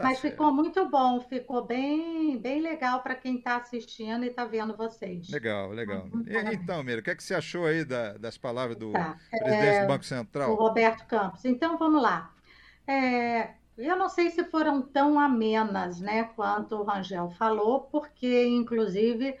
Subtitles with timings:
[0.00, 0.32] Tá Mas certo.
[0.32, 5.28] ficou muito bom, ficou bem, bem legal para quem está assistindo e está vendo vocês.
[5.28, 6.08] Legal, legal.
[6.12, 8.92] Uhum, e, então, Mira, o que, é que você achou aí da, das palavras do
[8.92, 9.18] tá.
[9.30, 10.52] presidente é, do Banco Central?
[10.52, 11.44] O Roberto Campos.
[11.44, 12.32] Então, vamos lá.
[12.86, 19.36] É, eu não sei se foram tão amenas, né, quanto o Rangel falou, porque, inclusive,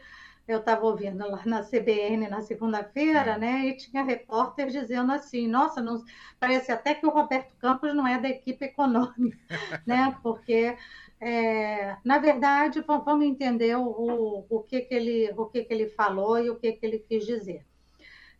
[0.50, 3.68] eu estava ouvindo lá na CBN na segunda-feira, né?
[3.68, 6.04] E tinha repórter dizendo assim: nossa, não,
[6.40, 9.38] parece até que o Roberto Campos não é da equipe econômica,
[9.86, 10.16] né?
[10.22, 10.76] Porque,
[11.20, 16.36] é, na verdade, vamos entender o, o, que, que, ele, o que, que ele falou
[16.38, 17.64] e o que, que ele quis dizer.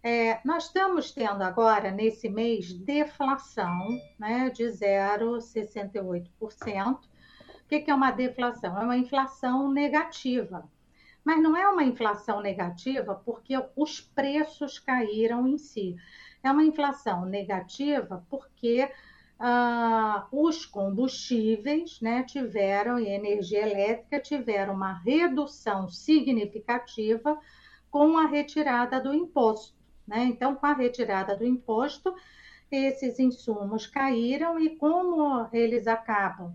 [0.02, 3.86] É, nós estamos tendo agora, nesse mês, deflação
[4.18, 6.94] né, de 0,68%.
[6.94, 6.98] O
[7.68, 8.80] que, que é uma deflação?
[8.80, 10.68] É uma inflação negativa
[11.24, 15.96] mas não é uma inflação negativa porque os preços caíram em si.
[16.42, 18.90] É uma inflação negativa porque
[19.38, 27.38] ah, os combustíveis né, tiveram, e energia elétrica tiveram uma redução significativa
[27.90, 29.74] com a retirada do imposto.
[30.06, 30.24] Né?
[30.24, 32.14] Então, com a retirada do imposto,
[32.70, 36.54] esses insumos caíram e como eles acabam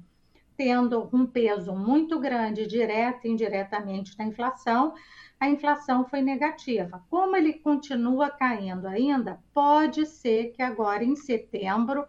[0.58, 4.94] tendo um peso muito grande, direto e indiretamente, na inflação,
[5.39, 7.03] a inflação foi negativa.
[7.09, 12.06] Como ele continua caindo ainda, pode ser que agora em setembro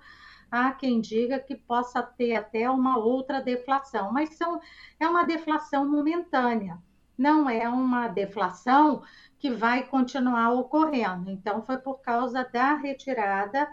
[0.51, 4.61] há quem diga que possa ter até uma outra deflação, mas são,
[4.99, 6.79] é uma deflação momentânea,
[7.19, 9.03] não é uma deflação
[9.39, 11.31] que vai continuar ocorrendo.
[11.31, 13.69] Então, foi por causa da retirada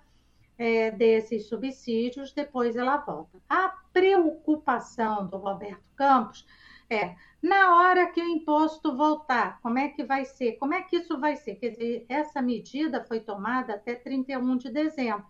[0.57, 3.39] é, desses subsídios, depois ela volta.
[3.49, 6.45] A preocupação do Roberto Campos
[6.89, 10.53] é na hora que o imposto voltar, como é que vai ser?
[10.53, 11.55] Como é que isso vai ser?
[11.55, 15.25] Quer dizer, essa medida foi tomada até 31 de dezembro.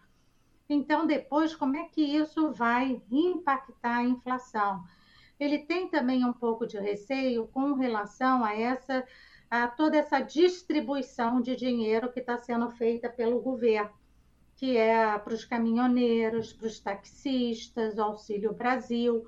[0.70, 4.84] Então, depois, como é que isso vai impactar a inflação?
[5.40, 9.03] Ele tem também um pouco de receio com relação a essa
[9.50, 13.92] a toda essa distribuição de dinheiro que está sendo feita pelo governo
[14.63, 19.28] que é para os caminhoneiros, para os taxistas, Auxílio Brasil,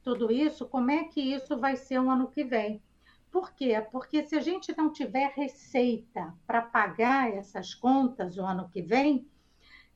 [0.00, 2.80] tudo isso, como é que isso vai ser o ano que vem?
[3.28, 3.84] Por quê?
[3.90, 9.28] Porque se a gente não tiver receita para pagar essas contas o ano que vem,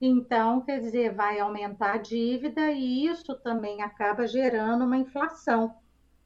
[0.01, 5.73] então, quer dizer, vai aumentar a dívida e isso também acaba gerando uma inflação.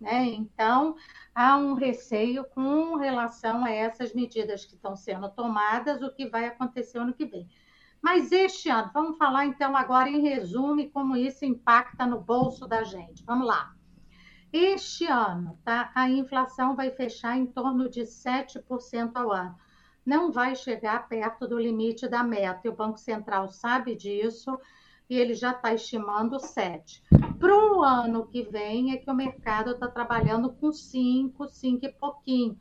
[0.01, 0.25] Né?
[0.25, 0.97] Então,
[1.35, 6.47] há um receio com relação a essas medidas que estão sendo tomadas, o que vai
[6.47, 7.47] acontecer ano que vem.
[8.05, 12.85] Mas este ano, vamos falar então agora em resumo como isso impacta no bolso da
[12.85, 13.25] gente.
[13.25, 13.75] Vamos lá.
[14.53, 19.57] Este ano, tá, a inflação vai fechar em torno de 7% ao ano.
[20.05, 24.61] Não vai chegar perto do limite da meta, e o Banco Central sabe disso
[25.09, 27.03] e ele já está estimando 7.
[27.39, 31.89] Para o ano que vem é que o mercado está trabalhando com 5, 5 e
[31.89, 32.59] pouquinho.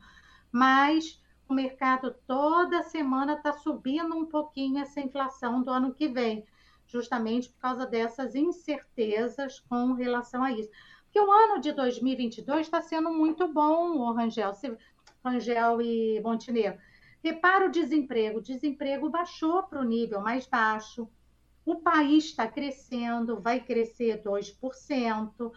[0.50, 6.44] Mas o mercado toda semana está subindo um pouquinho essa inflação do ano que vem,
[6.86, 10.70] justamente por causa dessas incertezas com relação a isso.
[11.04, 14.52] Porque o ano de 2022 está sendo muito bom, Rangel,
[15.24, 16.80] Rangel e Montenegro.
[17.22, 18.38] Repara o desemprego.
[18.38, 21.08] O desemprego baixou para o nível mais baixo.
[21.64, 25.52] O país está crescendo, vai crescer 2%.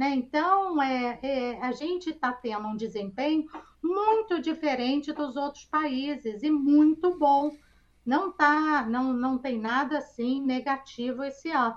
[0.00, 0.14] Né?
[0.14, 3.44] Então, é, é a gente está tendo um desempenho
[3.82, 7.54] muito diferente dos outros países e muito bom.
[8.02, 11.76] Não tá, não, não tem nada assim negativo esse ano.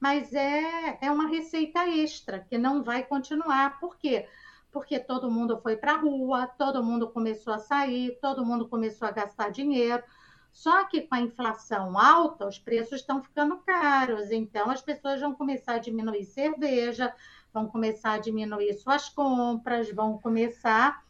[0.00, 3.78] Mas é, é uma receita extra que não vai continuar.
[3.78, 4.26] Por quê?
[4.70, 9.06] Porque todo mundo foi para a rua, todo mundo começou a sair, todo mundo começou
[9.06, 10.02] a gastar dinheiro.
[10.50, 14.30] Só que com a inflação alta, os preços estão ficando caros.
[14.30, 17.14] Então, as pessoas vão começar a diminuir cerveja,
[17.52, 21.04] vão começar a diminuir suas compras, vão começar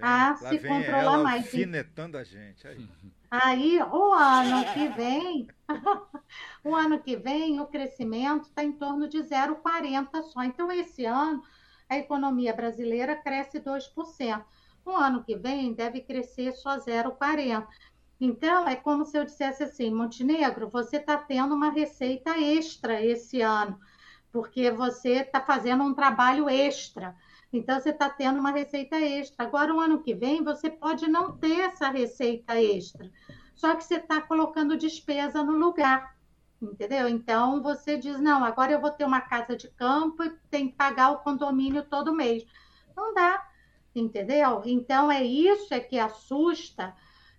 [0.00, 1.44] a se controlar mais.
[1.44, 2.66] Alfinetando a gente.
[2.66, 2.88] Aí.
[3.30, 5.48] aí, o ano que vem,
[6.64, 10.42] o ano que vem, o crescimento está em torno de 0,40 só.
[10.42, 11.42] Então, esse ano,
[11.88, 14.44] a economia brasileira cresce 2%.
[14.84, 17.66] O ano que vem deve crescer só 0,40%.
[18.18, 23.42] Então, é como se eu dissesse assim, Montenegro, você está tendo uma receita extra esse
[23.42, 23.78] ano
[24.36, 27.16] porque você está fazendo um trabalho extra.
[27.50, 29.46] Então, você está tendo uma receita extra.
[29.46, 33.10] Agora, o ano que vem, você pode não ter essa receita extra.
[33.54, 36.14] só que você está colocando despesa no lugar,
[36.60, 37.08] entendeu?
[37.08, 40.76] Então você diz: não, agora eu vou ter uma casa de campo e tem que
[40.76, 42.44] pagar o condomínio todo mês.
[42.94, 43.42] Não dá,
[43.94, 44.60] entendeu?
[44.66, 46.94] Então é isso é que assusta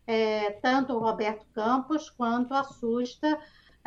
[0.07, 3.39] é, tanto o Roberto Campos quanto assusta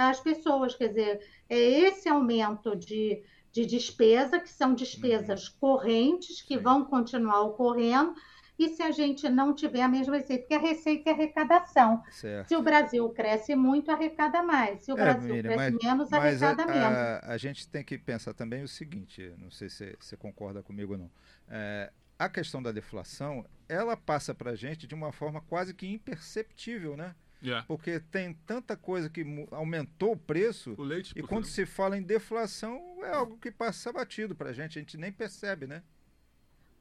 [0.09, 0.75] as pessoas.
[0.75, 5.55] Quer dizer, é esse aumento de, de despesa, que são despesas uhum.
[5.61, 8.15] correntes, que vão continuar ocorrendo,
[8.59, 12.03] e se a gente não tiver a mesma receita, porque a receita é arrecadação.
[12.11, 12.49] Certo.
[12.49, 14.83] Se o Brasil cresce muito, arrecada mais.
[14.83, 16.83] Se o é, Brasil Miriam, cresce mas, menos, arrecada a, menos.
[16.85, 20.93] A, a, gente tem que pensar também o seguinte, não sei se você concorda comigo
[20.93, 21.11] ou não.
[21.49, 25.87] É, a questão da deflação, ela passa para a gente de uma forma quase que
[25.87, 27.15] imperceptível, né?
[27.43, 27.67] Yeah.
[27.67, 30.75] Porque tem tanta coisa que aumentou o preço.
[30.77, 34.53] O leite, e quando se fala em deflação, é algo que passa batido para a
[34.53, 35.83] gente, a gente nem percebe, né?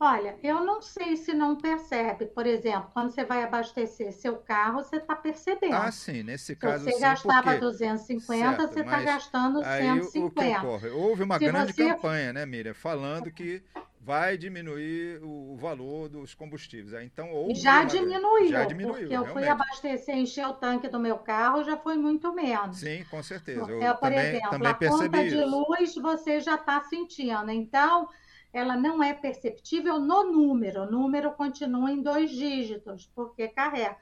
[0.02, 2.26] Olha, eu não sei se não percebe.
[2.28, 5.76] Por exemplo, quando você vai abastecer seu carro, você está percebendo.
[5.76, 7.60] Ah, sim, nesse caso Se você sim, gastava porque...
[7.60, 10.26] 250, certo, você está gastando aí 150.
[10.26, 10.90] O que ocorre?
[10.90, 11.90] Houve uma se grande você...
[11.90, 13.62] campanha, né, Miriam, falando que
[14.00, 17.04] vai diminuir o, valor dos combustíveis.
[17.04, 19.34] Então, houve já, diminuiu, já diminuiu, porque eu realmente.
[19.34, 22.78] fui abastecer, encher o tanque do meu carro, já foi muito menos.
[22.78, 23.70] Sim, com certeza.
[23.70, 25.36] Eu, por também, exemplo, também a conta isso.
[25.36, 27.52] de luz você já está sentindo.
[27.52, 28.08] Então,
[28.54, 30.84] ela não é perceptível no número.
[30.84, 33.98] O número continua em dois dígitos, porque carrega.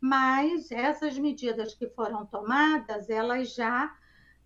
[0.00, 3.94] Mas essas medidas que foram tomadas, elas já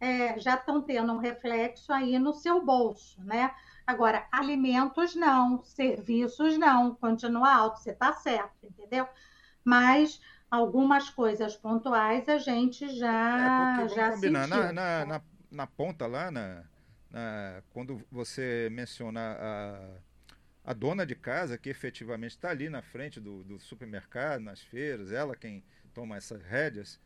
[0.00, 3.53] é, já estão tendo um reflexo aí no seu bolso, né?
[3.91, 9.05] Agora, alimentos não, serviços não, continua alto, você está certo, entendeu?
[9.65, 14.47] Mas algumas coisas pontuais a gente já, é já combinar.
[14.47, 16.63] Na, na, na, na ponta lá, na,
[17.71, 23.43] quando você menciona a, a dona de casa, que efetivamente está ali na frente do,
[23.43, 27.01] do supermercado, nas feiras, ela quem toma essas rédeas,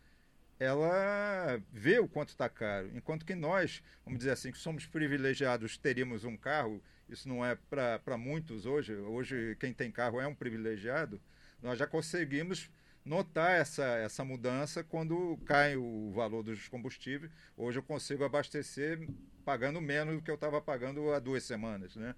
[0.59, 2.91] ela vê o quanto está caro.
[2.95, 7.57] Enquanto que nós, vamos dizer assim, que somos privilegiados, teríamos um carro, isso não é
[7.69, 11.21] para muitos hoje, hoje quem tem carro é um privilegiado,
[11.63, 12.71] nós já conseguimos
[13.05, 17.31] notar essa, essa mudança quando cai o valor dos combustíveis.
[17.57, 19.07] Hoje eu consigo abastecer
[19.45, 22.15] pagando menos do que eu estava pagando há duas semanas, né?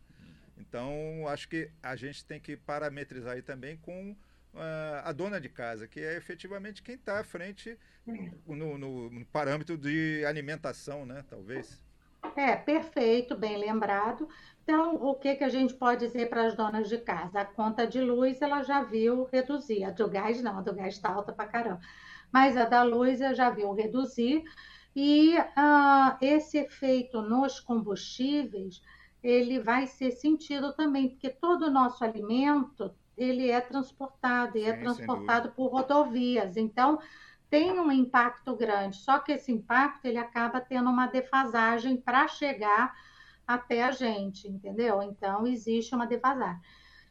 [0.56, 4.17] Então, acho que a gente tem que parametrizar aí também com
[5.05, 7.79] a dona de casa, que é efetivamente quem está à frente
[8.47, 11.25] no, no, no, parâmetro de alimentação, né?
[11.29, 11.85] Talvez.
[12.35, 14.29] É, perfeito, bem lembrado.
[14.62, 17.41] Então, o que, que a gente pode dizer para as donas de casa?
[17.41, 20.94] A conta de luz ela já viu reduzir, a do gás não, a do gás
[20.94, 21.81] está alta para caramba.
[22.32, 24.43] Mas a da luz ela já viu reduzir,
[24.94, 28.82] e uh, esse efeito nos combustíveis,
[29.23, 34.75] ele vai ser sentido também, porque todo o nosso alimento, ele é transportado, e é
[34.75, 36.57] transportado por rodovias.
[36.57, 36.99] Então,
[37.49, 42.95] tem um impacto grande, só que esse impacto, ele acaba tendo uma defasagem para chegar
[43.47, 45.03] até a gente, entendeu?
[45.03, 46.61] Então, existe uma defasagem.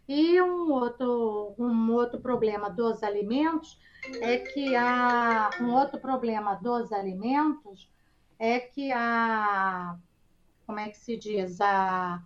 [0.08, 3.80] E um outro, um outro problema dos alimentos
[4.22, 7.90] é que a, um outro problema dos alimentos
[8.38, 9.98] é que a,
[10.68, 12.22] como é que se diz, a,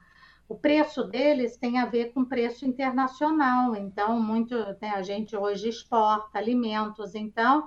[0.49, 3.75] o preço deles tem a ver com preço internacional.
[3.75, 7.65] Então, muito, né, a gente hoje exporta alimentos, então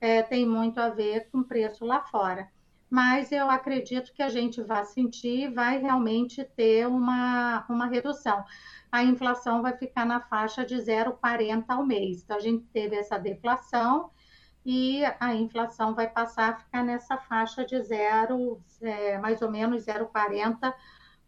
[0.00, 2.48] é, tem muito a ver com preço lá fora
[2.92, 8.44] mas eu acredito que a gente vai sentir, vai realmente ter uma, uma redução.
[8.92, 12.22] A inflação vai ficar na faixa de 0,40 ao mês.
[12.22, 14.10] Então, a gente teve essa deflação
[14.62, 19.86] e a inflação vai passar a ficar nessa faixa de 0, é, mais ou menos
[19.86, 20.74] 0,40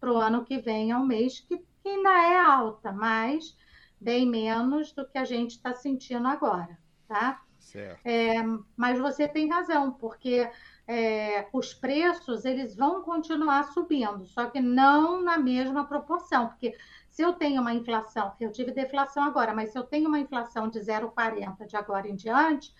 [0.04, 3.56] para o ano que vem ao mês, que, que ainda é alta, mas
[3.98, 7.42] bem menos do que a gente está sentindo agora, tá?
[7.58, 8.00] Certo.
[8.04, 8.34] É,
[8.76, 10.46] mas você tem razão, porque
[10.86, 16.76] é, os preços eles vão continuar subindo, só que não na mesma proporção, porque
[17.08, 20.68] se eu tenho uma inflação, eu tive deflação agora, mas se eu tenho uma inflação
[20.68, 22.74] de 0,40 de agora em diante,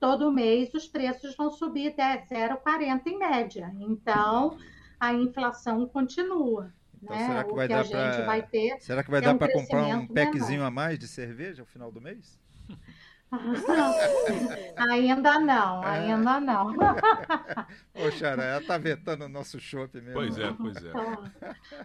[0.00, 3.72] todo mês os preços vão subir 0,40 em média.
[3.78, 4.58] Então,
[4.98, 6.72] a inflação continua.
[7.02, 7.26] Então, né?
[7.26, 10.06] será que vai que dar para Será que vai é dar um para comprar um
[10.06, 10.66] packzinho menor.
[10.66, 12.38] a mais de cerveja no final do mês?
[14.76, 15.88] ainda não, é.
[15.88, 16.68] ainda não.
[17.94, 20.14] Ô, Xara, ela tá vetando o nosso shopping mesmo.
[20.14, 20.92] Pois é, pois é.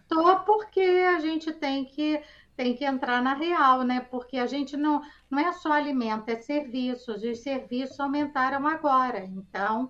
[0.07, 2.21] Tô, tô porque a gente tem que
[2.55, 4.01] tem que entrar na real, né?
[4.11, 7.23] Porque a gente não não é só alimento, é serviços.
[7.23, 9.23] E os serviços aumentaram agora.
[9.23, 9.89] Então,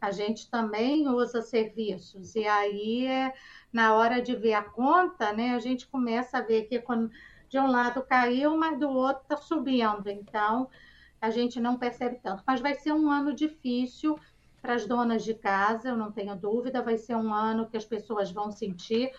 [0.00, 2.34] a gente também usa serviços.
[2.34, 3.34] E aí, é,
[3.72, 7.10] na hora de ver a conta, né, a gente começa a ver que quando
[7.48, 10.08] de um lado caiu, mas do outro está subindo.
[10.08, 10.68] Então,
[11.20, 12.42] a gente não percebe tanto.
[12.46, 14.18] Mas vai ser um ano difícil
[14.62, 17.84] para as donas de casa, eu não tenho dúvida, vai ser um ano que as
[17.84, 19.10] pessoas vão sentir.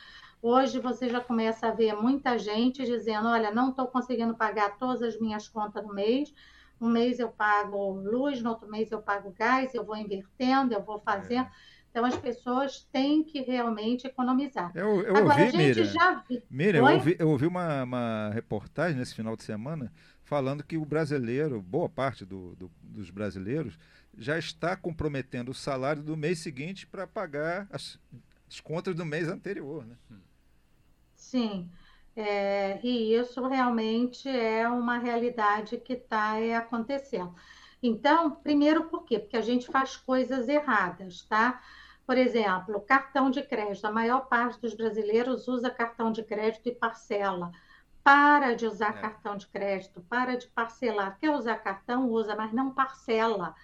[0.42, 5.02] Hoje você já começa a ver muita gente dizendo: olha, não estou conseguindo pagar todas
[5.02, 6.34] as minhas contas no mês.
[6.82, 10.82] Um mês eu pago luz, no outro mês eu pago gás, eu vou invertendo, eu
[10.82, 11.46] vou fazendo.
[11.46, 11.52] É.
[11.92, 14.72] Então as pessoas têm que realmente economizar.
[14.74, 16.42] Eu, eu Agora, ouvi, Miriam, já vi...
[16.50, 19.92] Miriam, eu ouvi, eu ouvi uma, uma, reportagem nesse final de semana
[20.24, 23.78] falando que o brasileiro, boa parte do, do, dos brasileiros,
[24.18, 28.00] já está comprometendo o salário do mês seguinte para pagar as,
[28.50, 29.86] as, contas do mês anterior.
[29.86, 29.96] Né?
[31.14, 31.70] Sim.
[32.16, 37.34] É, e isso realmente é uma realidade que está é, acontecendo.
[37.82, 39.18] Então, primeiro por quê?
[39.18, 41.62] Porque a gente faz coisas erradas, tá?
[42.06, 43.86] Por exemplo, cartão de crédito.
[43.86, 47.52] A maior parte dos brasileiros usa cartão de crédito e parcela.
[48.04, 49.02] Para de usar é.
[49.02, 51.18] cartão de crédito, para de parcelar.
[51.20, 52.10] Quer usar cartão?
[52.10, 53.56] Usa, mas não parcela.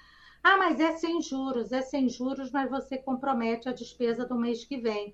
[0.44, 4.64] Ah, mas é sem juros, é sem juros, mas você compromete a despesa do mês
[4.64, 5.14] que vem.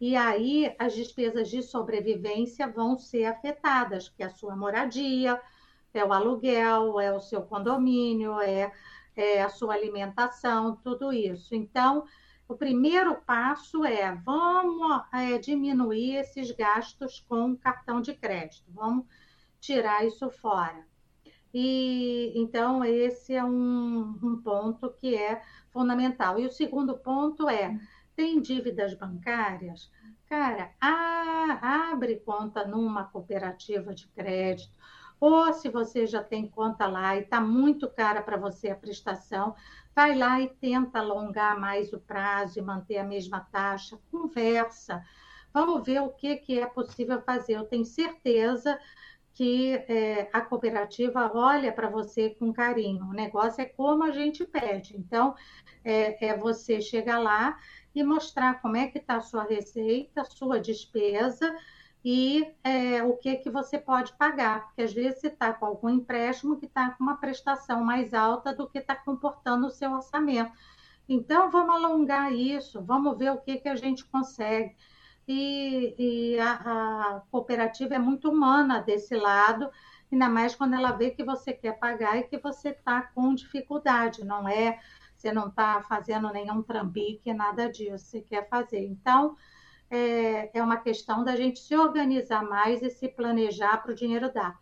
[0.00, 5.40] E aí as despesas de sobrevivência vão ser afetadas, que é a sua moradia,
[5.92, 8.72] é o aluguel, é o seu condomínio, é,
[9.14, 11.54] é a sua alimentação, tudo isso.
[11.54, 12.04] Então,
[12.48, 19.04] o primeiro passo é vamos é, diminuir esses gastos com cartão de crédito, vamos
[19.60, 20.88] tirar isso fora.
[21.52, 26.38] E então esse é um, um ponto que é fundamental.
[26.38, 27.78] E o segundo ponto é
[28.20, 29.90] tem dívidas bancárias,
[30.28, 34.76] cara, a, abre conta numa cooperativa de crédito,
[35.18, 39.54] ou se você já tem conta lá e está muito cara para você a prestação,
[39.96, 45.02] vai lá e tenta alongar mais o prazo e manter a mesma taxa, conversa.
[45.50, 47.54] Vamos ver o que, que é possível fazer.
[47.54, 48.78] Eu tenho certeza
[49.32, 53.06] que é, a cooperativa olha para você com carinho.
[53.06, 54.94] O negócio é como a gente pede.
[54.96, 55.34] Então,
[55.82, 57.58] é, é você chegar lá
[57.94, 61.54] e mostrar como é que está a sua receita, a sua despesa,
[62.04, 65.90] e é, o que que você pode pagar, porque às vezes você está com algum
[65.90, 70.52] empréstimo que está com uma prestação mais alta do que está comportando o seu orçamento.
[71.08, 74.74] Então, vamos alongar isso, vamos ver o que, que a gente consegue.
[75.28, 79.70] E, e a, a, cooperativa é muito humana desse lado,
[80.10, 84.24] ainda mais quando ela vê que você quer pagar e que você está com dificuldade,
[84.24, 84.80] não é?
[85.20, 88.86] Você não está fazendo nenhum trambique, nada disso, você quer fazer.
[88.86, 89.36] Então,
[89.90, 94.32] é, é uma questão da gente se organizar mais e se planejar para o dinheiro
[94.32, 94.58] dar.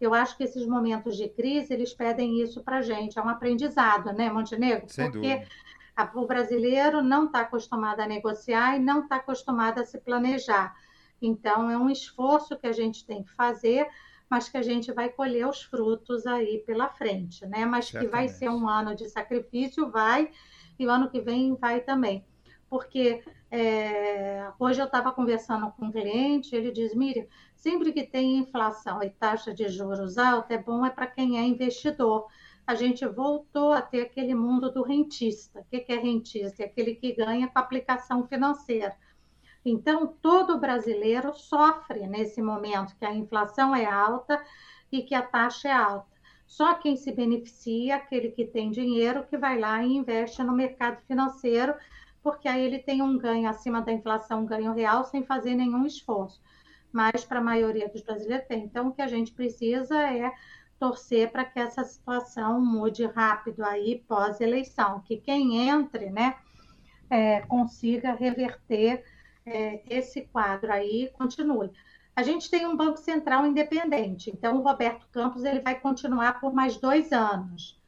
[0.00, 3.28] Eu acho que esses momentos de crise, eles pedem isso para a gente, é um
[3.28, 4.88] aprendizado, né, Montenegro?
[4.88, 5.50] Sem Porque dúvida.
[5.94, 10.74] A, o brasileiro não está acostumado a negociar e não está acostumado a se planejar.
[11.20, 13.86] Então, é um esforço que a gente tem que fazer,
[14.30, 17.64] mas que a gente vai colher os frutos aí pela frente, né?
[17.64, 18.10] Mas Certamente.
[18.10, 20.30] que vai ser um ano de sacrifício, vai,
[20.78, 22.24] e o ano que vem vai também
[22.68, 28.38] porque é, hoje eu estava conversando com um cliente, ele diz, Miriam, sempre que tem
[28.38, 32.26] inflação e taxa de juros alta, é bom é para quem é investidor.
[32.66, 35.60] A gente voltou a ter aquele mundo do rentista.
[35.60, 36.62] O que é rentista?
[36.62, 38.94] É aquele que ganha com aplicação financeira.
[39.70, 44.42] Então, todo brasileiro sofre nesse momento que a inflação é alta
[44.90, 46.06] e que a taxa é alta.
[46.46, 51.00] Só quem se beneficia aquele que tem dinheiro que vai lá e investe no mercado
[51.06, 51.74] financeiro
[52.22, 55.86] porque aí ele tem um ganho acima da inflação, um ganho real, sem fazer nenhum
[55.86, 56.42] esforço.
[56.92, 58.64] Mas para a maioria dos brasileiros tem.
[58.64, 60.30] Então, o que a gente precisa é
[60.78, 66.36] torcer para que essa situação mude rápido aí pós-eleição, que quem entre, né,
[67.10, 69.04] é, consiga reverter
[69.48, 71.70] é, esse quadro aí continue.
[72.14, 76.52] A gente tem um Banco Central independente, então o Roberto Campos ele vai continuar por
[76.52, 77.78] mais dois anos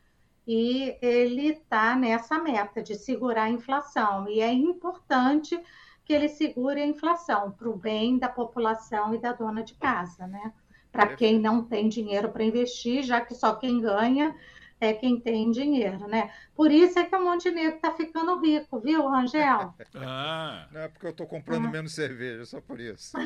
[0.46, 4.28] e ele está nessa meta de segurar a inflação.
[4.28, 5.60] E é importante
[6.04, 10.26] que ele segure a inflação para o bem da população e da dona de casa,
[10.26, 10.52] né?
[10.90, 14.34] Para quem não tem dinheiro para investir, já que só quem ganha
[14.80, 16.30] é quem tem dinheiro, né?
[16.56, 19.74] Por isso é que o Montenegro está ficando rico, viu, Rangel?
[19.94, 20.66] Ah.
[20.72, 21.70] Não é porque eu estou comprando ah.
[21.70, 23.12] menos cerveja, só por isso.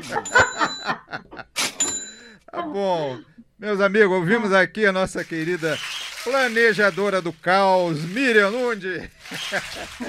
[2.50, 3.18] tá bom.
[3.58, 5.78] Meus amigos, ouvimos aqui a nossa querida
[6.24, 9.10] planejadora do caos, Miriam Nundi.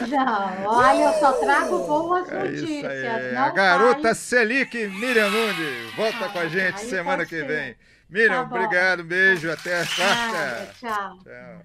[0.07, 3.37] Não, olha, eu só trago boas é notícias.
[3.37, 4.15] a garota fale...
[4.15, 5.91] Selic, Miriam Nundi.
[5.95, 7.75] Volta ah, com a gente semana que vem.
[8.09, 10.73] Miriam, tá obrigado, beijo, até a quarta.
[10.79, 11.19] tchau.
[11.23, 11.59] tchau.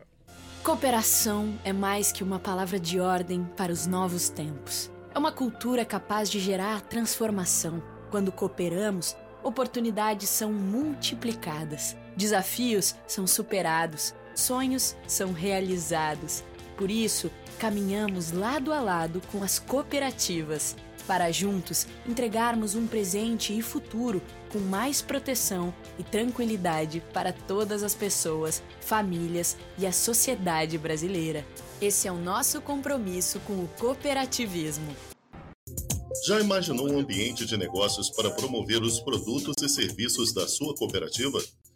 [0.62, 4.90] Cooperação é mais que uma palavra de ordem para os novos tempos.
[5.14, 7.82] É uma cultura capaz de gerar transformação.
[8.10, 16.42] Quando cooperamos, oportunidades são multiplicadas, desafios são superados sonhos são realizados.
[16.76, 23.62] Por isso, caminhamos lado a lado com as cooperativas, para juntos entregarmos um presente e
[23.62, 31.44] futuro com mais proteção e tranquilidade para todas as pessoas, famílias e a sociedade brasileira.
[31.80, 34.94] Esse é o nosso compromisso com o cooperativismo.
[36.26, 41.40] Já imaginou um ambiente de negócios para promover os produtos e serviços da sua cooperativa?